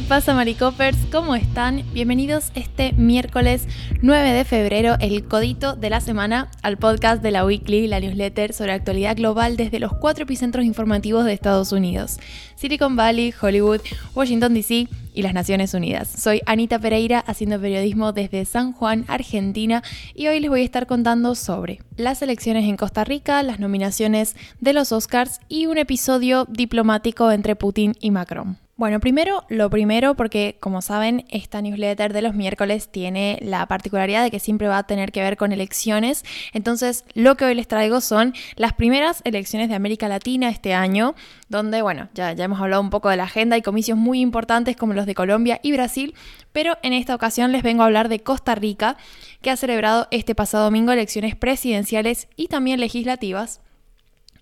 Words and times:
¿Qué 0.00 0.06
pasa, 0.06 0.34
Maricopers? 0.34 0.96
¿Cómo 1.12 1.34
están? 1.34 1.84
Bienvenidos 1.92 2.52
este 2.54 2.94
miércoles 2.94 3.68
9 4.00 4.32
de 4.32 4.44
febrero, 4.46 4.96
el 4.98 5.28
codito 5.28 5.76
de 5.76 5.90
la 5.90 6.00
semana, 6.00 6.50
al 6.62 6.78
podcast 6.78 7.22
de 7.22 7.30
la 7.30 7.44
Weekly, 7.44 7.86
la 7.86 8.00
newsletter 8.00 8.54
sobre 8.54 8.72
actualidad 8.72 9.14
global 9.14 9.58
desde 9.58 9.78
los 9.78 9.92
cuatro 9.92 10.24
epicentros 10.24 10.64
informativos 10.64 11.26
de 11.26 11.34
Estados 11.34 11.70
Unidos: 11.70 12.18
Silicon 12.56 12.96
Valley, 12.96 13.34
Hollywood, 13.40 13.82
Washington 14.14 14.54
DC 14.54 14.88
y 15.12 15.22
las 15.22 15.34
Naciones 15.34 15.74
Unidas. 15.74 16.08
Soy 16.08 16.40
Anita 16.46 16.78
Pereira, 16.78 17.20
haciendo 17.20 17.60
periodismo 17.60 18.12
desde 18.12 18.46
San 18.46 18.72
Juan, 18.72 19.04
Argentina, 19.06 19.82
y 20.14 20.28
hoy 20.28 20.40
les 20.40 20.48
voy 20.48 20.62
a 20.62 20.64
estar 20.64 20.86
contando 20.86 21.34
sobre 21.34 21.80
las 21.96 22.22
elecciones 22.22 22.64
en 22.64 22.78
Costa 22.78 23.04
Rica, 23.04 23.42
las 23.42 23.60
nominaciones 23.60 24.34
de 24.60 24.72
los 24.72 24.92
Oscars 24.92 25.40
y 25.46 25.66
un 25.66 25.76
episodio 25.76 26.46
diplomático 26.46 27.30
entre 27.30 27.54
Putin 27.54 27.94
y 28.00 28.10
Macron. 28.10 28.56
Bueno, 28.80 28.98
primero, 28.98 29.44
lo 29.50 29.68
primero, 29.68 30.14
porque 30.14 30.56
como 30.58 30.80
saben, 30.80 31.26
esta 31.28 31.60
newsletter 31.60 32.14
de 32.14 32.22
los 32.22 32.34
miércoles 32.34 32.88
tiene 32.90 33.38
la 33.42 33.66
particularidad 33.66 34.22
de 34.22 34.30
que 34.30 34.40
siempre 34.40 34.68
va 34.68 34.78
a 34.78 34.86
tener 34.86 35.12
que 35.12 35.20
ver 35.20 35.36
con 35.36 35.52
elecciones. 35.52 36.24
Entonces, 36.54 37.04
lo 37.12 37.36
que 37.36 37.44
hoy 37.44 37.54
les 37.54 37.68
traigo 37.68 38.00
son 38.00 38.32
las 38.56 38.72
primeras 38.72 39.20
elecciones 39.24 39.68
de 39.68 39.74
América 39.74 40.08
Latina 40.08 40.48
este 40.48 40.72
año, 40.72 41.14
donde, 41.50 41.82
bueno, 41.82 42.08
ya, 42.14 42.32
ya 42.32 42.44
hemos 42.44 42.58
hablado 42.58 42.80
un 42.80 42.88
poco 42.88 43.10
de 43.10 43.18
la 43.18 43.24
agenda 43.24 43.58
y 43.58 43.60
comicios 43.60 43.98
muy 43.98 44.22
importantes 44.22 44.76
como 44.76 44.94
los 44.94 45.04
de 45.04 45.14
Colombia 45.14 45.60
y 45.62 45.72
Brasil, 45.72 46.14
pero 46.52 46.78
en 46.82 46.94
esta 46.94 47.14
ocasión 47.14 47.52
les 47.52 47.62
vengo 47.62 47.82
a 47.82 47.84
hablar 47.84 48.08
de 48.08 48.20
Costa 48.20 48.54
Rica, 48.54 48.96
que 49.42 49.50
ha 49.50 49.58
celebrado 49.58 50.08
este 50.10 50.34
pasado 50.34 50.64
domingo 50.64 50.90
elecciones 50.92 51.36
presidenciales 51.36 52.28
y 52.34 52.48
también 52.48 52.80
legislativas 52.80 53.60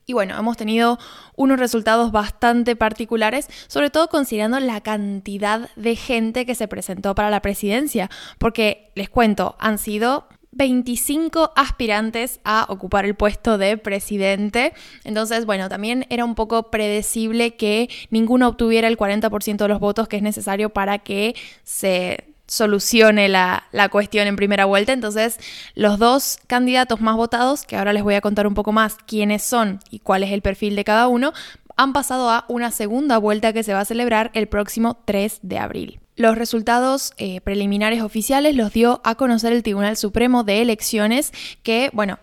y 0.08 0.14
bueno, 0.14 0.38
hemos 0.38 0.56
tenido 0.56 0.98
unos 1.36 1.58
resultados 1.58 2.12
bastante 2.12 2.76
particulares, 2.76 3.46
sobre 3.66 3.90
todo 3.90 4.08
considerando 4.08 4.58
la 4.58 4.80
cantidad 4.80 5.68
de 5.76 5.96
gente 5.96 6.46
que 6.46 6.54
se 6.54 6.66
presentó 6.66 7.14
para 7.14 7.28
la 7.28 7.42
presidencia, 7.42 8.08
porque 8.38 8.90
les 8.94 9.10
cuento, 9.10 9.54
han 9.58 9.76
sido 9.76 10.26
25 10.52 11.52
aspirantes 11.54 12.40
a 12.42 12.64
ocupar 12.70 13.04
el 13.04 13.16
puesto 13.16 13.58
de 13.58 13.76
presidente. 13.76 14.72
Entonces, 15.04 15.44
bueno, 15.44 15.68
también 15.68 16.06
era 16.08 16.24
un 16.24 16.34
poco 16.34 16.70
predecible 16.70 17.56
que 17.56 17.90
ninguno 18.10 18.48
obtuviera 18.48 18.88
el 18.88 18.96
40% 18.96 19.58
de 19.58 19.68
los 19.68 19.78
votos 19.78 20.08
que 20.08 20.16
es 20.16 20.22
necesario 20.22 20.70
para 20.70 21.00
que 21.00 21.36
se 21.64 22.28
solucione 22.48 23.28
la, 23.28 23.62
cuestión 23.92 24.26
en 24.26 24.36
primera 24.36 24.64
vuelta. 24.64 24.92
Entonces, 24.92 25.38
los 25.74 25.98
dos 25.98 26.38
candidatos 26.46 27.00
más 27.00 27.16
votados, 27.16 27.64
que 27.64 27.76
ahora 27.76 27.92
les 27.92 28.02
voy 28.02 28.14
a 28.14 28.20
contar 28.20 28.46
un 28.46 28.54
poco 28.54 28.72
más 28.72 28.96
quiénes 29.06 29.44
son 29.44 29.78
y 29.90 30.00
cuál 30.00 30.24
es 30.24 30.32
el 30.32 30.42
perfil 30.42 30.74
de 30.74 30.84
cada 30.84 31.06
uno, 31.06 31.32
han 31.76 31.92
pasado 31.92 32.28
a 32.30 32.44
una 32.48 32.72
segunda 32.72 33.18
vuelta 33.18 33.52
que 33.52 33.62
se 33.62 33.72
va 33.72 33.80
a 33.80 33.84
celebrar 33.84 34.32
el 34.34 34.48
próximo 34.48 35.00
3 35.04 35.40
de 35.42 35.58
abril. 35.58 36.00
Los 36.16 36.36
resultados 36.36 37.12
eh, 37.16 37.40
preliminares 37.42 38.02
oficiales 38.02 38.56
los 38.56 38.72
dio 38.72 39.00
a 39.04 39.14
conocer 39.14 39.52
el 39.52 39.62
Tribunal 39.62 39.96
Supremo 39.96 40.42
de 40.42 40.62
Elecciones, 40.62 41.32
que, 41.62 41.90
bueno, 41.92 42.18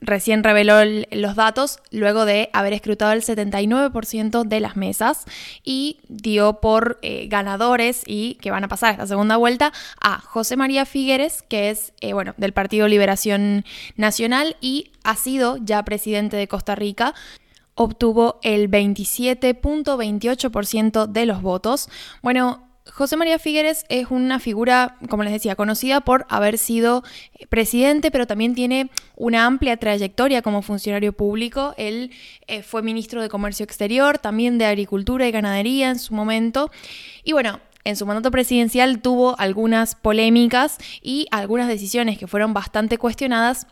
recién 0.00 0.42
reveló 0.42 0.76
los 1.10 1.36
datos 1.36 1.80
luego 1.90 2.24
de 2.24 2.50
haber 2.52 2.72
escrutado 2.72 3.12
el 3.12 3.22
79% 3.22 4.44
de 4.44 4.60
las 4.60 4.76
mesas 4.76 5.24
y 5.64 5.98
dio 6.08 6.60
por 6.60 6.98
eh, 7.02 7.26
ganadores 7.28 8.02
y 8.06 8.34
que 8.36 8.50
van 8.50 8.64
a 8.64 8.68
pasar 8.68 8.92
esta 8.92 9.06
segunda 9.06 9.36
vuelta 9.36 9.72
a 10.00 10.20
José 10.20 10.56
María 10.56 10.86
Figueres, 10.86 11.42
que 11.42 11.70
es 11.70 11.92
eh, 12.00 12.12
bueno, 12.12 12.34
del 12.36 12.52
Partido 12.52 12.88
Liberación 12.88 13.64
Nacional 13.96 14.56
y 14.60 14.90
ha 15.04 15.16
sido 15.16 15.56
ya 15.58 15.84
presidente 15.84 16.36
de 16.36 16.48
Costa 16.48 16.74
Rica 16.74 17.14
obtuvo 17.76 18.40
el 18.42 18.68
27.28% 18.70 21.06
de 21.06 21.26
los 21.26 21.42
votos. 21.42 21.88
Bueno, 22.22 22.65
José 22.92 23.16
María 23.16 23.38
Figueres 23.38 23.84
es 23.88 24.10
una 24.10 24.38
figura, 24.38 24.96
como 25.08 25.24
les 25.24 25.32
decía, 25.32 25.56
conocida 25.56 26.00
por 26.00 26.24
haber 26.28 26.56
sido 26.56 27.02
eh, 27.34 27.46
presidente, 27.46 28.10
pero 28.10 28.26
también 28.26 28.54
tiene 28.54 28.90
una 29.16 29.44
amplia 29.44 29.76
trayectoria 29.76 30.42
como 30.42 30.62
funcionario 30.62 31.12
público. 31.12 31.74
Él 31.76 32.10
eh, 32.46 32.62
fue 32.62 32.82
ministro 32.82 33.20
de 33.22 33.28
Comercio 33.28 33.64
Exterior, 33.64 34.18
también 34.18 34.58
de 34.58 34.66
Agricultura 34.66 35.26
y 35.26 35.32
Ganadería 35.32 35.90
en 35.90 35.98
su 35.98 36.14
momento. 36.14 36.70
Y 37.24 37.32
bueno, 37.32 37.60
en 37.84 37.96
su 37.96 38.06
mandato 38.06 38.30
presidencial 38.30 39.00
tuvo 39.00 39.38
algunas 39.38 39.94
polémicas 39.94 40.78
y 41.02 41.26
algunas 41.30 41.68
decisiones 41.68 42.18
que 42.18 42.26
fueron 42.26 42.54
bastante 42.54 42.98
cuestionadas 42.98 43.66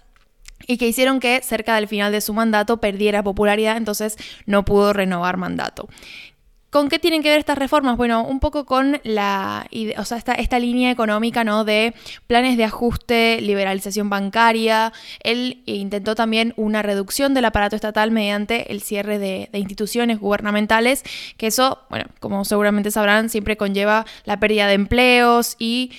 y 0.66 0.76
que 0.76 0.88
hicieron 0.88 1.20
que 1.20 1.41
cerca 1.42 1.74
del 1.74 1.88
final 1.88 2.12
de 2.12 2.20
su 2.20 2.32
mandato 2.32 2.80
perdiera 2.80 3.22
popularidad, 3.22 3.76
entonces 3.76 4.16
no 4.47 4.64
pudo 4.64 4.92
renovar 4.92 5.36
mandato. 5.36 5.88
¿Con 6.74 6.88
qué 6.88 6.98
tienen 6.98 7.22
que 7.22 7.30
ver 7.30 7.38
estas 7.38 7.56
reformas? 7.56 7.96
Bueno, 7.96 8.24
un 8.24 8.40
poco 8.40 8.64
con 8.64 9.00
la, 9.04 9.64
o 9.96 10.04
sea, 10.04 10.18
esta, 10.18 10.32
esta, 10.32 10.58
línea 10.58 10.90
económica, 10.90 11.44
¿no? 11.44 11.62
De 11.62 11.94
planes 12.26 12.56
de 12.56 12.64
ajuste, 12.64 13.40
liberalización 13.40 14.10
bancaria. 14.10 14.92
Él 15.22 15.62
intentó 15.66 16.16
también 16.16 16.52
una 16.56 16.82
reducción 16.82 17.32
del 17.32 17.44
aparato 17.44 17.76
estatal 17.76 18.10
mediante 18.10 18.72
el 18.72 18.82
cierre 18.82 19.20
de, 19.20 19.50
de 19.52 19.58
instituciones 19.60 20.18
gubernamentales, 20.18 21.04
que 21.36 21.46
eso, 21.46 21.78
bueno, 21.90 22.06
como 22.18 22.44
seguramente 22.44 22.91
sabrán, 22.91 23.28
siempre 23.28 23.56
conlleva 23.56 24.04
la 24.24 24.41
pérdida 24.41 24.66
de 24.66 24.74
empleos 24.74 25.54
y 25.60 25.92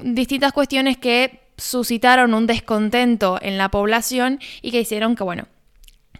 distintas 0.00 0.52
cuestiones 0.52 0.96
que 0.96 1.40
suscitaron 1.56 2.34
un 2.34 2.46
descontento 2.46 3.40
en 3.42 3.58
la 3.58 3.68
población 3.68 4.38
y 4.62 4.70
que 4.70 4.80
hicieron 4.80 5.16
que, 5.16 5.24
bueno, 5.24 5.48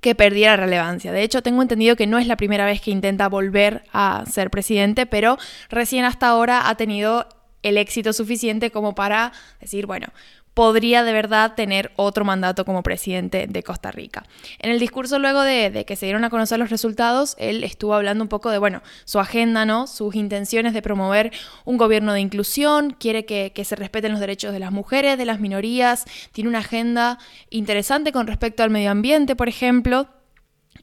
que 0.05 0.15
perdiera 0.15 0.55
relevancia. 0.55 1.13
De 1.13 1.23
hecho, 1.23 1.41
tengo 1.41 1.63
entendido 1.63 1.97
que 1.97 2.07
no 2.07 2.19
es 2.19 2.27
la 2.27 2.37
primera 2.37 2.67
vez 2.67 2.83
que 2.83 2.91
intenta 2.91 3.27
volver 3.27 3.85
a 3.91 4.25
ser 4.31 4.51
presidente, 4.51 5.07
pero 5.07 5.39
recién 5.71 6.05
hasta 6.05 6.29
ahora 6.29 6.69
ha 6.69 6.75
tenido 6.75 7.27
el 7.63 7.79
éxito 7.79 8.13
suficiente 8.13 8.71
como 8.71 8.95
para 8.95 9.33
decir, 9.63 9.87
bueno, 9.87 10.09
podría 10.55 11.03
de 11.03 11.13
verdad 11.13 11.55
tener 11.57 11.93
otro 11.97 12.25
mandato 12.25 12.65
como 12.65 12.85
presidente 12.85 13.47
de 13.49 13.63
Costa 13.65 13.91
Rica. 13.91 14.25
En 14.61 14.71
el 14.71 14.79
discurso 14.79 15.19
luego 15.19 15.43
de, 15.43 15.85
que 15.85 15.97
se 15.97 16.07
dieron 16.07 16.25
a 16.25 16.31
conocer 16.31 16.61
los 16.61 16.71
resultados, 16.71 17.35
él 17.39 17.65
estuvo 17.65 17.93
hablando 17.95 18.23
un 18.23 18.29
poco 18.29 18.51
de, 18.51 18.59
bueno, 18.59 18.81
su 19.05 19.19
agenda, 19.19 19.67
¿no? 19.67 19.89
Sus 19.89 20.15
intenciones 20.15 20.73
de 20.73 20.81
promover 20.81 21.33
un 21.65 21.77
gobierno 21.77 22.13
de 22.13 22.21
inclusión, 22.21 22.93
quiere 22.93 23.27
que, 23.27 23.53
se 23.65 23.77
respeten 23.77 24.13
los 24.13 24.21
derechos 24.21 24.53
de 24.53 24.61
las 24.61 24.71
mujeres, 24.71 25.19
de 25.19 25.25
las 25.25 25.41
minorías, 25.41 26.05
tiene 26.33 26.51
una 26.51 26.59
agenda 26.59 27.19
interesante 27.51 28.13
con 28.13 28.27
respecto 28.27 28.63
al 28.63 28.71
medio 28.71 28.91
ambiente, 28.91 29.35
por 29.35 29.49
ejemplo. 29.49 30.07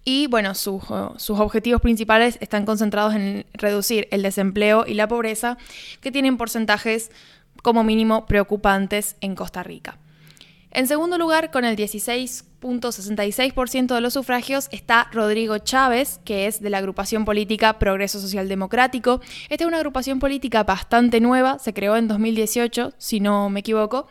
Y 0.04 0.26
bueno, 0.28 0.56
sus, 0.56 0.84
sus, 1.18 1.40
objetivos 1.40 1.80
principales 1.80 2.40
están 2.42 2.66
concentrados 2.66 3.14
en 3.14 3.46
reducir 3.54 4.08
el 4.10 4.24
desempleo 4.24 4.84
y 4.88 4.96
la 4.96 5.08
pobreza, 5.08 5.60
que 6.02 6.12
tienen 6.12 6.38
porcentajes 6.38 7.12
como 7.62 7.84
mínimo 7.84 8.26
preocupantes 8.26 9.16
en 9.22 9.36
Costa 9.36 9.64
Rica. 9.64 9.98
En 10.74 10.88
segundo 10.88 11.18
lugar, 11.18 11.52
con 11.52 11.66
el 11.66 11.76
16.66% 11.76 13.94
de 13.94 14.02
los 14.02 14.14
sufragios, 14.14 14.70
está 14.72 15.10
Rodrigo 15.12 15.58
Chávez, 15.58 16.22
que 16.24 16.48
es 16.48 16.62
de 16.62 16.70
la 16.70 16.78
agrupación 16.78 17.26
política 17.26 17.78
Progreso 17.78 18.22
Social 18.22 18.48
Democrático. 18.48 19.20
Esta 19.50 19.66
es 19.66 19.68
una 19.68 19.76
agrupación 19.78 20.20
política 20.20 20.64
bastante 20.64 21.20
nueva, 21.20 21.60
se 21.60 21.74
creó 21.74 21.98
en 21.98 22.08
2018, 22.08 22.94
si 22.98 23.20
no 23.20 23.50
me 23.50 23.60
equivoco. 23.60 24.08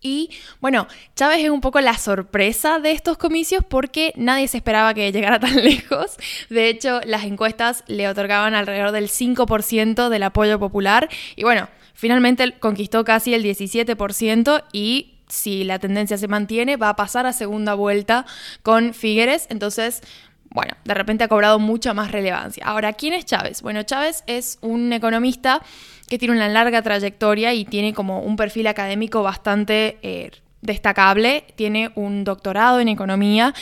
Y 0.00 0.30
bueno, 0.60 0.88
Chávez 1.14 1.44
es 1.44 1.50
un 1.50 1.60
poco 1.60 1.80
la 1.80 1.96
sorpresa 1.98 2.80
de 2.80 2.90
estos 2.92 3.16
comicios 3.16 3.64
porque 3.64 4.12
nadie 4.16 4.48
se 4.48 4.56
esperaba 4.56 4.92
que 4.92 5.12
llegara 5.12 5.38
tan 5.40 5.54
lejos. 5.56 6.16
De 6.50 6.68
hecho, 6.68 7.00
las 7.04 7.22
encuestas 7.24 7.84
le 7.86 8.08
otorgaban 8.08 8.54
alrededor 8.54 8.90
del 8.90 9.08
5% 9.08 10.08
del 10.08 10.22
apoyo 10.24 10.58
popular. 10.58 11.08
Y 11.36 11.44
bueno, 11.44 11.68
Finalmente 11.96 12.52
conquistó 12.58 13.04
casi 13.04 13.32
el 13.32 13.42
17% 13.42 14.64
y 14.72 15.14
si 15.28 15.64
la 15.64 15.78
tendencia 15.78 16.18
se 16.18 16.28
mantiene 16.28 16.76
va 16.76 16.90
a 16.90 16.96
pasar 16.96 17.26
a 17.26 17.32
segunda 17.32 17.74
vuelta 17.74 18.26
con 18.62 18.92
Figueres. 18.94 19.46
Entonces, 19.48 20.02
bueno, 20.50 20.74
de 20.84 20.94
repente 20.94 21.24
ha 21.24 21.28
cobrado 21.28 21.58
mucha 21.58 21.94
más 21.94 22.12
relevancia. 22.12 22.64
Ahora, 22.66 22.92
¿quién 22.92 23.14
es 23.14 23.24
Chávez? 23.24 23.62
Bueno, 23.62 23.82
Chávez 23.82 24.24
es 24.26 24.58
un 24.60 24.92
economista 24.92 25.62
que 26.08 26.18
tiene 26.18 26.34
una 26.34 26.48
larga 26.48 26.82
trayectoria 26.82 27.54
y 27.54 27.64
tiene 27.64 27.94
como 27.94 28.20
un 28.20 28.36
perfil 28.36 28.66
académico 28.66 29.22
bastante 29.22 29.98
eh, 30.02 30.30
destacable. 30.60 31.44
Tiene 31.56 31.92
un 31.94 32.24
doctorado 32.24 32.78
en 32.80 32.88
economía 32.88 33.54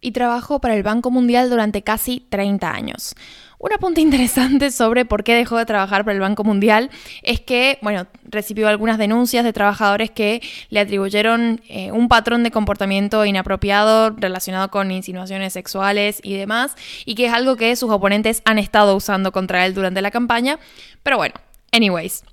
y 0.00 0.12
trabajó 0.12 0.60
para 0.60 0.74
el 0.74 0.82
Banco 0.82 1.10
Mundial 1.10 1.50
durante 1.50 1.82
casi 1.82 2.26
30 2.28 2.70
años. 2.70 3.14
Un 3.62 3.74
apunte 3.74 4.00
interesante 4.00 4.70
sobre 4.70 5.04
por 5.04 5.22
qué 5.22 5.34
dejó 5.34 5.58
de 5.58 5.66
trabajar 5.66 6.02
para 6.02 6.14
el 6.14 6.20
Banco 6.20 6.44
Mundial 6.44 6.88
es 7.22 7.42
que, 7.42 7.78
bueno, 7.82 8.06
recibió 8.24 8.68
algunas 8.68 8.96
denuncias 8.96 9.44
de 9.44 9.52
trabajadores 9.52 10.10
que 10.10 10.40
le 10.70 10.80
atribuyeron 10.80 11.60
eh, 11.68 11.92
un 11.92 12.08
patrón 12.08 12.42
de 12.42 12.50
comportamiento 12.50 13.22
inapropiado 13.26 14.16
relacionado 14.16 14.70
con 14.70 14.90
insinuaciones 14.90 15.52
sexuales 15.52 16.20
y 16.22 16.36
demás, 16.36 16.74
y 17.04 17.14
que 17.14 17.26
es 17.26 17.34
algo 17.34 17.56
que 17.56 17.76
sus 17.76 17.90
oponentes 17.90 18.40
han 18.46 18.58
estado 18.58 18.96
usando 18.96 19.30
contra 19.30 19.66
él 19.66 19.74
durante 19.74 20.00
la 20.00 20.10
campaña. 20.10 20.58
Pero 21.02 21.18
bueno, 21.18 21.34
anyways. 21.70 22.24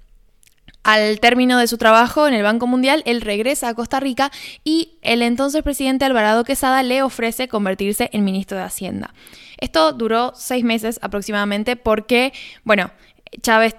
Al 0.88 1.20
término 1.20 1.60
de 1.60 1.68
su 1.68 1.78
trabajo 1.78 2.30
en 2.30 2.34
el 2.34 2.44
Banco 2.44 2.66
Mundial, 2.66 3.04
él 3.06 3.20
regresa 3.20 3.68
a 3.68 3.74
Costa 3.74 4.00
Rica 4.00 4.32
y 4.64 4.94
el 5.02 5.22
entonces 5.22 5.62
presidente 5.62 6.06
Alvarado 6.06 6.46
Quesada 6.46 6.82
le 6.82 7.04
ofrece 7.04 7.50
convertirse 7.50 8.10
en 8.14 8.24
ministro 8.24 8.58
de 8.58 8.64
Hacienda. 8.64 9.14
Esto 9.58 9.92
duró 9.92 10.32
seis 10.34 10.64
meses 10.64 10.98
aproximadamente 11.02 11.76
porque, 11.76 12.32
bueno, 12.64 12.92
Chávez 13.42 13.76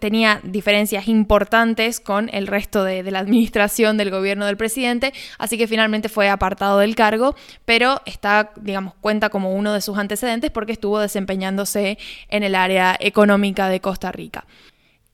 tenía 0.00 0.42
diferencias 0.44 1.08
importantes 1.08 1.98
con 1.98 2.28
el 2.30 2.46
resto 2.46 2.84
de, 2.84 3.04
de, 3.04 3.10
la 3.10 3.20
administración 3.20 3.96
del 3.96 4.10
gobierno 4.10 4.44
del 4.44 4.58
presidente, 4.58 5.14
así 5.38 5.56
que 5.56 5.66
finalmente 5.66 6.10
fue 6.10 6.28
apartado 6.28 6.80
del 6.80 6.94
cargo, 6.94 7.36
pero 7.64 8.02
está, 8.04 8.52
digamos, 8.60 8.92
cuenta 9.00 9.30
como 9.30 9.54
uno 9.54 9.72
de 9.72 9.80
sus 9.80 9.96
antecedentes 9.96 10.50
porque 10.50 10.72
estuvo 10.72 10.98
desempeñándose 10.98 11.96
en 12.28 12.42
el 12.42 12.54
área 12.54 12.98
económica 13.00 13.70
de 13.70 13.80
Costa 13.80 14.12
Rica. 14.12 14.44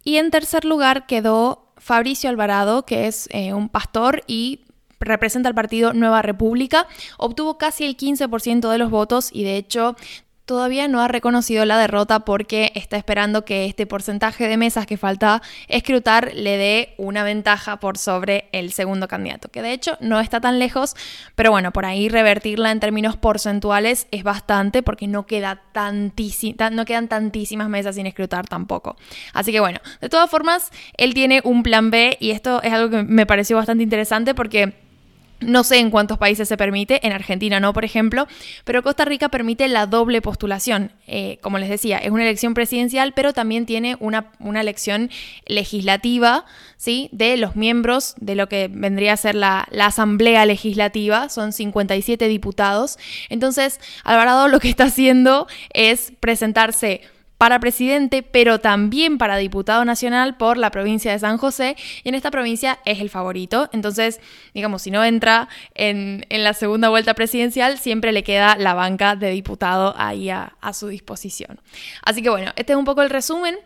Y 0.06 0.18
en 0.18 0.30
tercer 0.30 0.64
lugar 0.64 1.06
quedó 1.06 1.66
Fabricio 1.78 2.30
Alvarado, 2.30 2.86
que 2.86 3.08
es 3.08 3.28
eh, 3.32 3.52
un 3.54 3.68
pastor 3.68 4.22
y 4.28 4.60
representa 5.00 5.48
al 5.48 5.54
partido 5.56 5.94
Nueva 5.94 6.22
República, 6.22 6.86
obtuvo 7.18 7.58
casi 7.58 7.84
el 7.84 7.96
15% 7.96 8.70
de 8.70 8.78
los 8.78 8.88
votos 8.88 9.30
y 9.32 9.42
de 9.42 9.56
hecho 9.56 9.96
todavía 10.46 10.88
no 10.88 11.02
ha 11.02 11.08
reconocido 11.08 11.64
la 11.64 11.76
derrota 11.76 12.20
porque 12.20 12.72
está 12.74 12.96
esperando 12.96 13.44
que 13.44 13.66
este 13.66 13.84
porcentaje 13.84 14.48
de 14.48 14.56
mesas 14.56 14.86
que 14.86 14.96
falta 14.96 15.42
escrutar 15.68 16.32
le 16.34 16.56
dé 16.56 16.94
una 16.96 17.24
ventaja 17.24 17.78
por 17.80 17.98
sobre 17.98 18.48
el 18.52 18.72
segundo 18.72 19.08
candidato, 19.08 19.48
que 19.50 19.60
de 19.60 19.72
hecho 19.72 19.98
no 20.00 20.20
está 20.20 20.40
tan 20.40 20.58
lejos, 20.58 20.94
pero 21.34 21.50
bueno, 21.50 21.72
por 21.72 21.84
ahí 21.84 22.08
revertirla 22.08 22.70
en 22.70 22.80
términos 22.80 23.16
porcentuales 23.16 24.06
es 24.12 24.22
bastante 24.22 24.82
porque 24.82 25.08
no, 25.08 25.26
queda 25.26 25.62
no 26.70 26.84
quedan 26.84 27.08
tantísimas 27.08 27.68
mesas 27.68 27.96
sin 27.96 28.06
escrutar 28.06 28.46
tampoco. 28.46 28.96
Así 29.34 29.50
que 29.50 29.60
bueno, 29.60 29.80
de 30.00 30.08
todas 30.08 30.30
formas, 30.30 30.70
él 30.96 31.12
tiene 31.12 31.40
un 31.44 31.64
plan 31.64 31.90
B 31.90 32.16
y 32.20 32.30
esto 32.30 32.62
es 32.62 32.72
algo 32.72 32.90
que 32.90 33.02
me 33.02 33.26
pareció 33.26 33.56
bastante 33.56 33.82
interesante 33.82 34.34
porque 34.34 34.85
no 35.40 35.64
sé 35.64 35.78
en 35.78 35.90
cuántos 35.90 36.18
países 36.18 36.48
se 36.48 36.56
permite, 36.56 37.06
en 37.06 37.12
Argentina 37.12 37.60
no, 37.60 37.72
por 37.72 37.84
ejemplo, 37.84 38.26
pero 38.64 38.82
Costa 38.82 39.04
Rica 39.04 39.28
permite 39.28 39.68
la 39.68 39.86
doble 39.86 40.22
postulación. 40.22 40.92
Eh, 41.06 41.38
como 41.42 41.58
les 41.58 41.68
decía, 41.68 41.98
es 41.98 42.10
una 42.10 42.22
elección 42.22 42.54
presidencial, 42.54 43.12
pero 43.14 43.32
también 43.32 43.66
tiene 43.66 43.96
una, 44.00 44.32
una, 44.38 44.60
elección 44.60 45.10
legislativa, 45.46 46.46
¿sí? 46.76 47.08
De 47.12 47.36
los 47.36 47.54
miembros 47.54 48.14
de 48.18 48.34
lo 48.34 48.48
que 48.48 48.68
vendría 48.72 49.12
a 49.12 49.16
ser 49.16 49.34
la, 49.34 49.68
la 49.70 49.86
Asamblea 49.86 50.46
Legislativa, 50.46 51.28
son 51.28 51.52
57 51.52 52.28
diputados. 52.28 52.98
Entonces, 53.28 53.80
Alvarado 54.04 54.48
lo 54.48 54.58
que 54.58 54.68
está 54.68 54.84
haciendo 54.84 55.46
es 55.72 56.12
presentarse 56.20 57.02
para 57.38 57.60
presidente, 57.60 58.22
pero 58.22 58.60
también 58.60 59.18
para 59.18 59.36
diputado 59.36 59.84
nacional 59.84 60.36
por 60.36 60.56
la 60.56 60.70
provincia 60.70 61.12
de 61.12 61.18
San 61.18 61.36
José, 61.38 61.76
y 62.02 62.08
en 62.08 62.14
esta 62.14 62.30
provincia 62.30 62.78
es 62.84 63.00
el 63.00 63.10
favorito. 63.10 63.68
Entonces, 63.72 64.20
digamos, 64.54 64.82
si 64.82 64.90
no 64.90 65.04
entra 65.04 65.48
en, 65.74 66.24
la 66.30 66.54
segunda 66.54 66.88
vuelta 66.88 67.14
presidencial, 67.14 67.78
siempre 67.78 68.12
le 68.12 68.22
queda 68.22 68.56
la 68.56 68.74
banca 68.74 69.16
de 69.16 69.30
diputado 69.30 69.94
ahí 69.96 70.30
a, 70.30 70.56
a 70.60 70.72
su 70.72 70.88
disposición. 70.88 71.60
Así 72.02 72.22
que 72.22 72.30
bueno, 72.30 72.52
este 72.56 72.72
es 72.72 72.78
un 72.78 72.84
poco 72.84 73.02
el 73.02 73.10
resumen. 73.10 73.56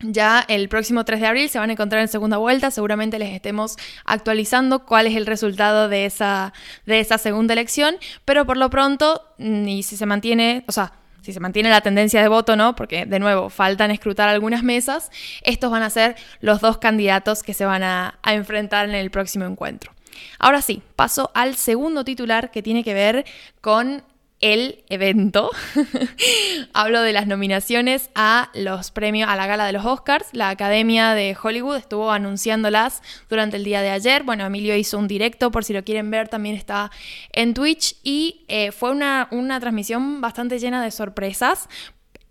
Ya 0.00 0.44
el 0.48 0.68
próximo 0.68 1.04
3 1.04 1.20
de 1.20 1.26
abril 1.28 1.48
se 1.48 1.60
van 1.60 1.70
a 1.70 1.74
encontrar 1.74 2.02
en 2.02 2.08
segunda 2.08 2.36
vuelta, 2.36 2.72
seguramente 2.72 3.20
les 3.20 3.32
estemos 3.32 3.76
actualizando 4.04 4.84
cuál 4.84 5.06
es 5.06 5.14
el 5.14 5.26
resultado 5.26 5.88
de 5.88 6.06
esa, 6.06 6.52
de 6.86 6.98
esa 6.98 7.18
segunda 7.18 7.52
elección, 7.52 7.94
pero 8.24 8.44
por 8.44 8.56
lo 8.56 8.68
pronto, 8.68 9.22
y 9.38 9.84
si 9.84 9.96
se 9.96 10.06
mantiene, 10.06 10.64
o 10.66 10.72
sea, 10.72 10.92
si 11.22 11.32
se 11.32 11.40
mantiene 11.40 11.70
la 11.70 11.80
tendencia 11.80 12.20
de 12.20 12.28
voto, 12.28 12.56
¿no? 12.56 12.76
Porque 12.76 13.06
de 13.06 13.18
nuevo 13.18 13.48
faltan 13.48 13.90
escrutar 13.90 14.28
algunas 14.28 14.62
mesas, 14.62 15.10
estos 15.42 15.70
van 15.70 15.82
a 15.82 15.90
ser 15.90 16.16
los 16.40 16.60
dos 16.60 16.78
candidatos 16.78 17.42
que 17.42 17.54
se 17.54 17.64
van 17.64 17.82
a, 17.82 18.18
enfrentar 18.24 18.88
en 18.88 18.94
el 18.94 19.10
próximo 19.10 19.44
encuentro. 19.44 19.92
Ahora 20.38 20.62
sí, 20.62 20.82
paso 20.96 21.30
al 21.34 21.56
segundo 21.56 22.04
titular 22.04 22.50
que 22.50 22.62
tiene 22.62 22.84
que 22.84 22.94
ver 22.94 23.24
con 23.60 24.02
el 24.42 24.84
evento. 24.90 25.50
Hablo 26.74 27.00
de 27.00 27.14
las 27.14 27.26
nominaciones 27.26 28.10
a 28.14 28.50
los 28.54 28.90
premios, 28.90 29.30
a 29.30 29.36
la 29.36 29.46
gala 29.46 29.64
de 29.64 29.72
los 29.72 29.86
Oscars. 29.86 30.26
La 30.32 30.50
Academia 30.50 31.14
de 31.14 31.34
Hollywood 31.40 31.76
estuvo 31.76 32.10
anunciándolas 32.10 33.02
durante 33.30 33.56
el 33.56 33.64
día 33.64 33.80
de 33.80 33.90
ayer. 33.90 34.24
Bueno, 34.24 34.44
Emilio 34.44 34.76
hizo 34.76 34.98
un 34.98 35.08
directo, 35.08 35.50
por 35.50 35.64
si 35.64 35.72
lo 35.72 35.84
quieren 35.84 36.10
ver, 36.10 36.28
también 36.28 36.56
está 36.56 36.90
en 37.32 37.54
Twitch. 37.54 37.96
Y 38.02 38.44
eh, 38.48 38.72
fue 38.72 38.90
una, 38.90 39.28
una 39.30 39.60
transmisión 39.60 40.20
bastante 40.20 40.58
llena 40.58 40.82
de 40.82 40.90
sorpresas. 40.90 41.68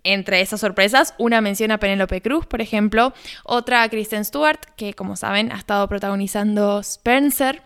Entre 0.04 0.42
esas 0.42 0.60
sorpresas, 0.60 1.14
una 1.18 1.42
mención 1.42 1.72
a 1.72 1.78
Penélope 1.78 2.22
Cruz, 2.22 2.46
por 2.48 2.60
ejemplo, 2.60 3.14
otra 3.44 3.84
a 3.84 3.90
Kristen 3.90 4.26
Stewart, 4.26 4.60
que 4.76 4.96
como 4.96 5.16
saben 5.16 5.52
ha 5.52 5.58
estado 5.58 5.88
protagonizando 5.88 6.80
Spencer, 6.80 7.62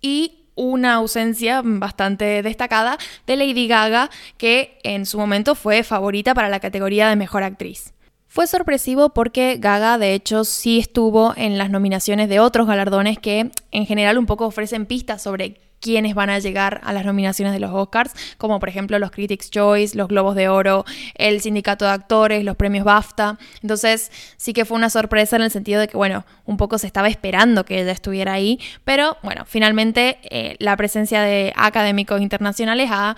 y 0.00 0.47
una 0.58 0.94
ausencia 0.94 1.62
bastante 1.64 2.42
destacada 2.42 2.98
de 3.26 3.36
Lady 3.36 3.68
Gaga, 3.68 4.10
que 4.36 4.78
en 4.82 5.06
su 5.06 5.18
momento 5.18 5.54
fue 5.54 5.82
favorita 5.84 6.34
para 6.34 6.48
la 6.48 6.60
categoría 6.60 7.08
de 7.08 7.16
Mejor 7.16 7.44
Actriz. 7.44 7.94
Fue 8.26 8.46
sorpresivo 8.46 9.10
porque 9.10 9.56
Gaga 9.58 9.96
de 9.96 10.12
hecho 10.12 10.44
sí 10.44 10.78
estuvo 10.78 11.32
en 11.36 11.56
las 11.56 11.70
nominaciones 11.70 12.28
de 12.28 12.40
otros 12.40 12.66
galardones 12.66 13.18
que 13.18 13.50
en 13.70 13.86
general 13.86 14.18
un 14.18 14.26
poco 14.26 14.46
ofrecen 14.46 14.84
pistas 14.84 15.22
sobre 15.22 15.60
quiénes 15.80 16.14
van 16.14 16.30
a 16.30 16.38
llegar 16.38 16.80
a 16.84 16.92
las 16.92 17.04
nominaciones 17.04 17.52
de 17.52 17.60
los 17.60 17.70
Oscars, 17.72 18.12
como 18.36 18.60
por 18.60 18.68
ejemplo 18.68 18.98
los 18.98 19.10
Critics' 19.10 19.50
Choice, 19.50 19.96
los 19.96 20.08
Globos 20.08 20.34
de 20.34 20.48
Oro, 20.48 20.84
el 21.14 21.40
Sindicato 21.40 21.84
de 21.84 21.92
Actores, 21.92 22.44
los 22.44 22.56
premios 22.56 22.84
BAFTA. 22.84 23.38
Entonces 23.62 24.10
sí 24.36 24.52
que 24.52 24.64
fue 24.64 24.76
una 24.76 24.90
sorpresa 24.90 25.36
en 25.36 25.42
el 25.42 25.50
sentido 25.50 25.80
de 25.80 25.88
que, 25.88 25.96
bueno, 25.96 26.24
un 26.44 26.56
poco 26.56 26.78
se 26.78 26.86
estaba 26.86 27.08
esperando 27.08 27.64
que 27.64 27.80
ella 27.80 27.92
estuviera 27.92 28.32
ahí, 28.32 28.58
pero 28.84 29.16
bueno, 29.22 29.44
finalmente 29.46 30.18
eh, 30.30 30.56
la 30.58 30.76
presencia 30.76 31.22
de 31.22 31.52
académicos 31.56 32.20
internacionales 32.20 32.90
ha 32.92 33.16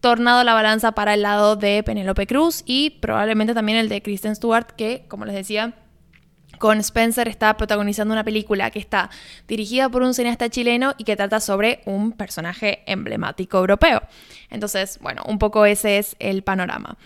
tornado 0.00 0.44
la 0.44 0.52
balanza 0.52 0.92
para 0.92 1.14
el 1.14 1.22
lado 1.22 1.56
de 1.56 1.82
Penélope 1.82 2.26
Cruz 2.26 2.62
y 2.66 2.90
probablemente 2.90 3.54
también 3.54 3.78
el 3.78 3.88
de 3.88 4.02
Kristen 4.02 4.36
Stewart, 4.36 4.66
que, 4.76 5.06
como 5.08 5.24
les 5.24 5.34
decía, 5.34 5.72
con 6.58 6.78
Spencer 6.80 7.28
está 7.28 7.56
protagonizando 7.56 8.12
una 8.12 8.24
película 8.24 8.70
que 8.70 8.78
está 8.78 9.10
dirigida 9.46 9.88
por 9.88 10.02
un 10.02 10.14
cineasta 10.14 10.48
chileno 10.48 10.94
y 10.98 11.04
que 11.04 11.16
trata 11.16 11.40
sobre 11.40 11.80
un 11.86 12.12
personaje 12.12 12.82
emblemático 12.86 13.58
europeo. 13.58 14.02
Entonces, 14.50 14.98
bueno, 15.00 15.22
un 15.26 15.38
poco 15.38 15.66
ese 15.66 15.98
es 15.98 16.16
el 16.18 16.42
panorama. 16.42 16.96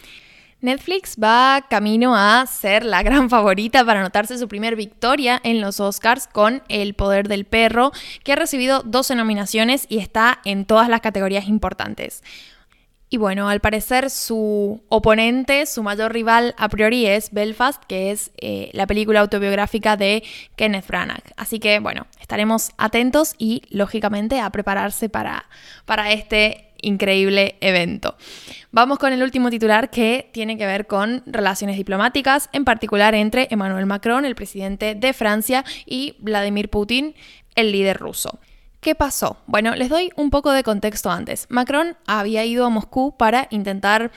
Netflix 0.60 1.16
va 1.22 1.66
camino 1.70 2.16
a 2.16 2.44
ser 2.46 2.84
la 2.84 3.04
gran 3.04 3.30
favorita 3.30 3.84
para 3.84 4.00
anotarse 4.00 4.38
su 4.38 4.48
primer 4.48 4.74
victoria 4.74 5.40
en 5.44 5.60
los 5.60 5.78
Oscars 5.78 6.26
con 6.26 6.62
El 6.68 6.94
Poder 6.94 7.28
del 7.28 7.44
Perro, 7.44 7.92
que 8.24 8.32
ha 8.32 8.36
recibido 8.36 8.82
12 8.84 9.14
nominaciones 9.14 9.86
y 9.88 9.98
está 9.98 10.40
en 10.44 10.64
todas 10.64 10.88
las 10.88 11.00
categorías 11.00 11.46
importantes. 11.46 12.24
Y 13.10 13.16
bueno, 13.16 13.48
al 13.48 13.60
parecer 13.60 14.10
su 14.10 14.82
oponente, 14.88 15.64
su 15.64 15.82
mayor 15.82 16.12
rival 16.12 16.54
a 16.58 16.68
priori 16.68 17.06
es 17.06 17.32
Belfast, 17.32 17.82
que 17.84 18.10
es 18.10 18.30
eh, 18.36 18.70
la 18.74 18.86
película 18.86 19.20
autobiográfica 19.20 19.96
de 19.96 20.22
Kenneth 20.56 20.86
Branagh. 20.86 21.22
Así 21.36 21.58
que 21.58 21.78
bueno, 21.78 22.06
estaremos 22.20 22.70
atentos 22.76 23.34
y 23.38 23.62
lógicamente 23.70 24.40
a 24.40 24.50
prepararse 24.50 25.08
para, 25.08 25.46
para 25.86 26.12
este 26.12 26.68
increíble 26.82 27.56
evento. 27.60 28.16
Vamos 28.70 28.98
con 28.98 29.12
el 29.12 29.22
último 29.22 29.50
titular 29.50 29.90
que 29.90 30.28
tiene 30.32 30.58
que 30.58 30.66
ver 30.66 30.86
con 30.86 31.22
relaciones 31.26 31.76
diplomáticas, 31.76 32.48
en 32.52 32.64
particular 32.64 33.14
entre 33.14 33.48
Emmanuel 33.50 33.86
Macron, 33.86 34.24
el 34.24 34.34
presidente 34.34 34.94
de 34.94 35.12
Francia, 35.12 35.64
y 35.86 36.14
Vladimir 36.18 36.68
Putin, 36.68 37.14
el 37.54 37.72
líder 37.72 37.96
ruso. 37.96 38.38
¿Qué 38.80 38.94
pasó? 38.94 39.38
Bueno, 39.46 39.74
les 39.74 39.88
doy 39.88 40.10
un 40.14 40.30
poco 40.30 40.52
de 40.52 40.62
contexto 40.62 41.10
antes. 41.10 41.46
Macron 41.48 41.96
había 42.06 42.44
ido 42.44 42.64
a 42.64 42.70
Moscú 42.70 43.16
para 43.16 43.48
intentar 43.50 44.12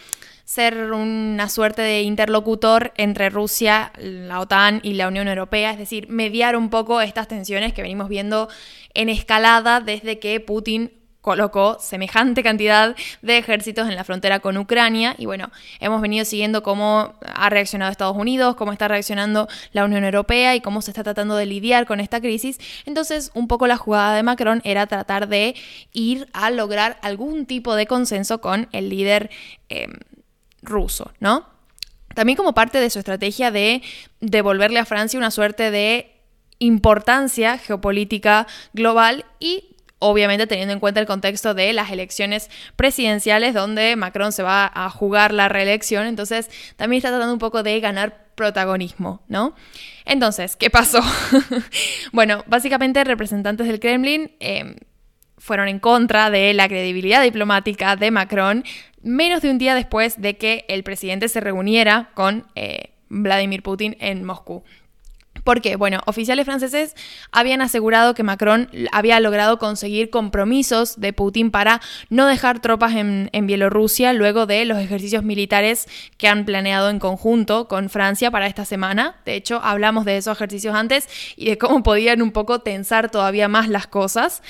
ser 0.45 0.91
una 0.91 1.49
suerte 1.49 1.81
de 1.81 2.01
interlocutor 2.01 2.91
entre 2.97 3.29
Rusia, 3.29 3.91
la 3.97 4.39
OTAN 4.39 4.81
y 4.83 4.93
la 4.93 5.07
Unión 5.07 5.27
Europea, 5.27 5.71
es 5.71 5.77
decir, 5.77 6.09
mediar 6.09 6.55
un 6.55 6.69
poco 6.69 7.01
estas 7.01 7.27
tensiones 7.27 7.73
que 7.73 7.81
venimos 7.81 8.09
viendo 8.09 8.49
en 8.93 9.09
escalada 9.09 9.79
desde 9.79 10.19
que 10.19 10.39
Putin 10.41 10.91
colocó 11.21 11.77
semejante 11.79 12.43
cantidad 12.43 12.95
de 13.21 13.37
ejércitos 13.37 13.87
en 13.87 13.95
la 13.95 14.03
frontera 14.03 14.39
con 14.39 14.57
Ucrania 14.57 15.15
y 15.17 15.27
bueno, 15.27 15.51
hemos 15.79 16.01
venido 16.01 16.25
siguiendo 16.25 16.63
cómo 16.63 17.15
ha 17.21 17.49
reaccionado 17.49 17.91
Estados 17.91 18.17
Unidos, 18.17 18.55
cómo 18.55 18.71
está 18.71 18.87
reaccionando 18.87 19.47
la 19.71 19.85
Unión 19.85 20.03
Europea 20.03 20.55
y 20.55 20.61
cómo 20.61 20.81
se 20.81 20.91
está 20.91 21.03
tratando 21.03 21.35
de 21.35 21.45
lidiar 21.45 21.85
con 21.85 21.99
esta 21.99 22.19
crisis. 22.19 22.59
Entonces, 22.85 23.31
un 23.35 23.47
poco 23.47 23.67
la 23.67 23.77
jugada 23.77 24.15
de 24.15 24.23
Macron 24.23 24.61
era 24.63 24.87
tratar 24.87 25.27
de 25.27 25.55
ir 25.93 26.27
a 26.33 26.49
lograr 26.49 26.97
algún 27.01 27.45
tipo 27.45 27.75
de 27.75 27.85
consenso 27.85 28.41
con 28.41 28.67
el 28.71 28.89
líder 28.89 29.29
em, 29.69 29.93
ruso, 30.63 31.11
¿no? 31.19 31.45
También 32.15 32.35
como 32.35 32.53
parte 32.53 32.79
de 32.79 32.89
su 32.89 32.99
estrategia 32.99 33.51
de 33.51 33.81
devolverle 34.19 34.79
a 34.79 34.85
Francia 34.85 35.17
una 35.17 35.31
suerte 35.31 35.71
de 35.71 36.11
importancia 36.59 37.57
geopolítica 37.57 38.47
global 38.73 39.25
y 39.39 39.75
obviamente 40.01 40.47
teniendo 40.47 40.73
en 40.73 40.79
cuenta 40.79 40.99
el 40.99 41.05
contexto 41.05 41.53
de 41.53 41.71
las 41.71 41.91
elecciones 41.91 42.49
presidenciales 42.75 43.53
donde 43.53 43.95
Macron 43.95 44.31
se 44.31 44.43
va 44.43 44.69
a 44.73 44.89
jugar 44.89 45.31
la 45.31 45.47
reelección, 45.47 46.07
entonces 46.07 46.49
también 46.75 46.97
está 46.97 47.09
tratando 47.09 47.33
un 47.33 47.39
poco 47.39 47.63
de 47.63 47.79
ganar 47.79 48.25
protagonismo, 48.35 49.21
¿no? 49.27 49.55
Entonces, 50.05 50.55
¿qué 50.55 50.69
pasó? 50.69 51.01
bueno, 52.11 52.43
básicamente 52.47 53.03
representantes 53.03 53.67
del 53.67 53.79
Kremlin 53.79 54.31
em, 54.39 54.75
fueron 55.37 55.67
en 55.67 55.79
contra 55.79 56.29
de 56.29 56.53
la 56.53 56.67
credibilidad 56.67 57.21
diplomática 57.21 57.95
de 57.95 58.11
Macron 58.11 58.63
menos 59.03 59.41
de 59.41 59.51
un 59.51 59.57
día 59.57 59.75
después 59.75 60.19
de 60.21 60.37
que 60.37 60.65
el 60.67 60.83
presidente 60.83 61.29
se 61.29 61.39
reuniera 61.39 62.09
con... 62.15 62.47
Eh, 62.55 62.91
Vladimir 63.11 63.61
Putin 63.61 63.97
en 63.99 64.23
Moscú. 64.23 64.63
Porque, 65.43 65.75
bueno, 65.75 66.01
oficiales 66.05 66.45
franceses 66.45 66.95
habían 67.31 67.61
asegurado 67.61 68.13
que 68.13 68.23
Macron 68.23 68.69
había 68.91 69.19
logrado 69.19 69.57
conseguir 69.59 70.09
compromisos 70.09 70.99
de 70.99 71.13
Putin 71.13 71.51
para 71.51 71.81
no 72.09 72.27
dejar 72.27 72.61
tropas 72.61 72.95
en, 72.95 73.29
Bielorrusia 73.41 74.13
luego 74.13 74.45
de 74.45 74.65
los 74.65 74.77
ejercicios 74.77 75.23
militares 75.23 75.87
que 76.17 76.27
han 76.27 76.45
planeado 76.45 76.89
en 76.89 76.99
conjunto 76.99 77.67
con 77.67 77.89
Francia 77.89 78.29
para 78.29 78.47
esta 78.47 78.65
semana. 78.65 79.15
De 79.25 79.35
hecho, 79.35 79.59
hablamos 79.63 80.05
de 80.05 80.17
esos 80.17 80.37
ejercicios 80.37 80.75
antes 80.75 81.09
y 81.35 81.45
de 81.45 81.57
cómo 81.57 81.81
podían 81.83 82.21
un 82.21 82.31
poco 82.31 82.59
tensar 82.59 83.09
todavía 83.09 83.47
más 83.47 83.67
las 83.67 83.87
cosas. 83.87 84.41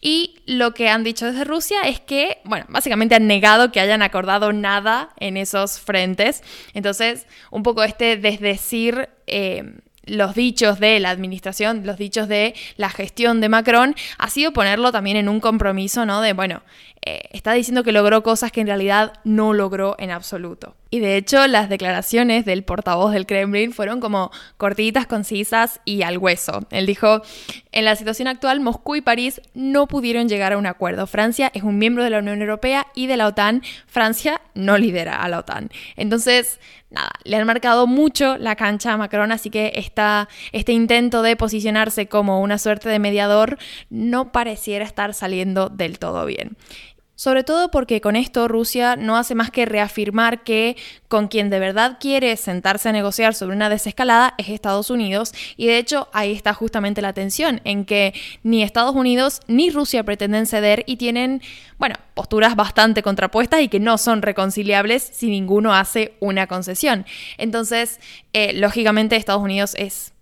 Y 0.00 0.36
lo 0.46 0.74
que 0.74 0.88
han 0.88 1.02
dicho 1.02 1.26
desde 1.26 1.44
Rusia 1.44 1.82
es 1.82 2.00
que, 2.00 2.38
bueno, 2.44 2.66
básicamente 2.68 3.14
han 3.14 3.26
negado 3.26 3.72
que 3.72 3.80
hayan 3.80 4.02
acordado 4.02 4.52
nada 4.52 5.10
en 5.18 5.36
esos 5.36 5.80
frentes. 5.80 6.42
Entonces, 6.74 7.26
un 7.50 7.62
poco 7.62 7.82
este 7.82 8.16
desdecir... 8.16 9.08
Eh, 9.26 9.80
los 10.06 10.34
dichos 10.34 10.80
de 10.80 10.98
la 11.00 11.10
administración, 11.10 11.84
los 11.84 11.98
dichos 11.98 12.28
de 12.28 12.54
la 12.76 12.90
gestión 12.90 13.40
de 13.40 13.48
Macron, 13.48 13.94
ha 14.18 14.30
sido 14.30 14.52
ponerlo 14.52 14.92
también 14.92 15.16
en 15.16 15.28
un 15.28 15.40
compromiso, 15.40 16.06
¿no? 16.06 16.20
De, 16.20 16.32
bueno, 16.32 16.62
eh, 17.04 17.28
está 17.32 17.52
diciendo 17.52 17.84
que 17.84 17.92
logró 17.92 18.22
cosas 18.22 18.50
que 18.50 18.60
en 18.60 18.66
realidad 18.66 19.12
no 19.24 19.52
logró 19.52 19.96
en 19.98 20.10
absoluto. 20.10 20.74
Y 20.88 21.00
de 21.00 21.16
hecho, 21.16 21.46
las 21.46 21.68
declaraciones 21.68 22.44
del 22.44 22.62
portavoz 22.62 23.12
del 23.12 23.26
Kremlin 23.26 23.72
fueron 23.72 24.00
como 24.00 24.30
cortitas, 24.56 25.06
concisas 25.06 25.80
y 25.84 26.02
al 26.02 26.18
hueso. 26.18 26.60
Él 26.70 26.86
dijo, 26.86 27.22
en 27.72 27.84
la 27.84 27.96
situación 27.96 28.28
actual, 28.28 28.60
Moscú 28.60 28.94
y 28.94 29.00
París 29.00 29.40
no 29.54 29.88
pudieron 29.88 30.28
llegar 30.28 30.52
a 30.52 30.58
un 30.58 30.66
acuerdo. 30.66 31.06
Francia 31.06 31.50
es 31.54 31.64
un 31.64 31.78
miembro 31.78 32.04
de 32.04 32.10
la 32.10 32.18
Unión 32.18 32.40
Europea 32.40 32.86
y 32.94 33.08
de 33.08 33.16
la 33.16 33.26
OTAN. 33.26 33.62
Francia 33.86 34.40
no 34.54 34.78
lidera 34.78 35.22
a 35.22 35.28
la 35.28 35.40
OTAN. 35.40 35.70
Entonces, 35.96 36.60
nada, 36.90 37.10
le 37.24 37.36
han 37.36 37.46
marcado 37.46 37.86
mucho 37.86 38.38
la 38.38 38.54
cancha 38.54 38.92
a 38.92 38.96
Macron, 38.96 39.32
así 39.32 39.50
que 39.50 39.72
esta, 39.74 40.28
este 40.52 40.72
intento 40.72 41.22
de 41.22 41.36
posicionarse 41.36 42.06
como 42.06 42.40
una 42.40 42.58
suerte 42.58 42.88
de 42.88 43.00
mediador 43.00 43.58
no 43.90 44.30
pareciera 44.30 44.84
estar 44.84 45.14
saliendo 45.14 45.68
del 45.68 45.98
todo 45.98 46.24
bien. 46.26 46.56
Sobre 47.16 47.44
todo 47.44 47.70
porque 47.70 48.02
con 48.02 48.14
esto 48.14 48.46
Rusia 48.46 48.94
no 48.94 49.16
hace 49.16 49.34
más 49.34 49.50
que 49.50 49.64
reafirmar 49.64 50.44
que 50.44 50.76
con 51.08 51.28
quien 51.28 51.48
de 51.48 51.58
verdad 51.58 51.96
quiere 51.98 52.36
sentarse 52.36 52.90
a 52.90 52.92
negociar 52.92 53.34
sobre 53.34 53.56
una 53.56 53.70
desescalada 53.70 54.34
es 54.36 54.50
Estados 54.50 54.90
Unidos 54.90 55.32
y 55.56 55.66
de 55.66 55.78
hecho 55.78 56.08
ahí 56.12 56.32
está 56.32 56.52
justamente 56.52 57.00
la 57.00 57.14
tensión 57.14 57.62
en 57.64 57.86
que 57.86 58.12
ni 58.42 58.62
Estados 58.62 58.94
Unidos 58.94 59.40
ni 59.46 59.70
Rusia 59.70 60.04
pretenden 60.04 60.44
ceder 60.44 60.84
y 60.86 60.96
tienen, 60.96 61.40
bueno, 61.78 61.94
posturas 62.12 62.54
bastante 62.54 63.02
contrapuestas 63.02 63.62
y 63.62 63.68
que 63.68 63.80
no 63.80 63.96
son 63.96 64.20
reconciliables 64.20 65.02
si 65.02 65.30
ninguno 65.30 65.74
hace 65.74 66.12
una 66.20 66.46
concesión. 66.46 67.06
Entonces, 67.38 67.98
eh, 68.34 68.52
lógicamente 68.52 69.16
Estados 69.16 69.42
Unidos 69.42 69.74
es 69.78 70.12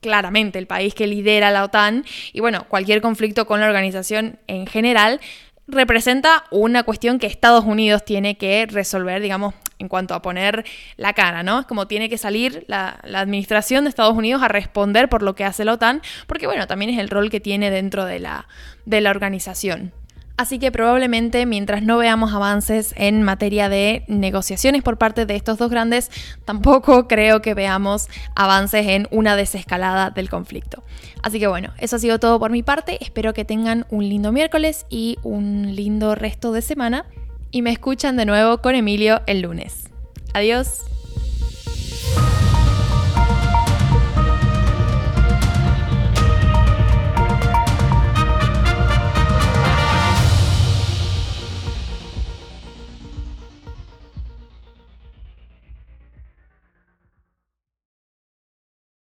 claramente 0.00 0.58
el 0.58 0.66
país 0.66 0.94
que 0.94 1.06
lidera 1.06 1.52
la 1.52 1.62
OTAN 1.62 2.04
y 2.32 2.40
bueno, 2.40 2.66
cualquier 2.68 3.00
conflicto 3.00 3.46
con 3.46 3.60
la 3.60 3.66
organización 3.66 4.40
en 4.48 4.66
general 4.66 5.20
representa 5.66 6.44
una 6.50 6.82
cuestión 6.82 7.18
que 7.18 7.26
Estados 7.26 7.64
Unidos 7.64 8.04
tiene 8.04 8.36
que 8.36 8.66
resolver, 8.66 9.22
digamos, 9.22 9.54
en 9.78 9.88
cuanto 9.88 10.14
a 10.14 10.22
poner 10.22 10.64
la 10.96 11.12
cara, 11.12 11.42
¿no? 11.42 11.60
Es 11.60 11.66
como 11.66 11.86
tiene 11.86 12.08
que 12.08 12.18
salir 12.18 12.64
la, 12.68 13.00
administración 13.14 13.84
de 13.84 13.90
Estados 13.90 14.16
Unidos 14.16 14.42
a 14.42 14.48
responder 14.48 15.08
por 15.08 15.22
lo 15.22 15.34
que 15.34 15.44
hace 15.44 15.64
la 15.64 15.74
OTAN, 15.74 16.02
porque 16.26 16.46
bueno, 16.46 16.66
también 16.66 16.90
es 16.90 16.98
el 16.98 17.08
rol 17.08 17.30
que 17.30 17.40
tiene 17.40 17.70
dentro 17.70 18.04
de 18.04 18.20
la, 18.20 18.46
de 18.84 19.00
la 19.00 19.10
organización. 19.10 19.92
Así 20.36 20.58
que 20.58 20.72
probablemente 20.72 21.46
mientras 21.46 21.82
no 21.82 21.96
veamos 21.96 22.32
avances 22.32 22.92
en 22.96 23.22
materia 23.22 23.68
de 23.68 24.04
negociaciones 24.08 24.82
por 24.82 24.98
parte 24.98 25.26
de 25.26 25.36
estos 25.36 25.58
dos 25.58 25.70
grandes, 25.70 26.10
tampoco 26.44 27.06
creo 27.06 27.40
que 27.40 27.54
veamos 27.54 28.08
avances 28.34 28.86
en 28.88 29.06
una 29.12 29.36
desescalada 29.36 30.10
del 30.10 30.28
conflicto. 30.28 30.82
Así 31.22 31.38
que 31.38 31.46
bueno, 31.46 31.72
eso 31.78 31.96
ha 31.96 31.98
sido 32.00 32.18
todo 32.18 32.40
por 32.40 32.50
mi 32.50 32.64
parte. 32.64 32.98
Espero 33.00 33.32
que 33.32 33.44
tengan 33.44 33.86
un 33.90 34.08
lindo 34.08 34.32
miércoles 34.32 34.86
y 34.90 35.18
un 35.22 35.76
lindo 35.76 36.16
resto 36.16 36.52
de 36.52 36.62
semana. 36.62 37.06
Y 37.52 37.62
me 37.62 37.70
escuchan 37.70 38.16
de 38.16 38.26
nuevo 38.26 38.58
con 38.58 38.74
Emilio 38.74 39.22
el 39.26 39.42
lunes. 39.42 39.88
Adiós. 40.32 40.93